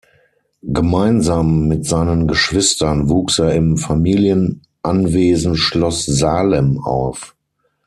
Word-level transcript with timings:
Gemeinsam 0.63 1.67
mit 1.67 1.85
seinen 1.85 2.25
Geschwistern 2.25 3.07
wuchs 3.07 3.37
er 3.37 3.53
im 3.53 3.77
Familienanwesen 3.77 5.55
Schloss 5.55 6.07
Salem 6.07 6.79
auf. 6.79 7.35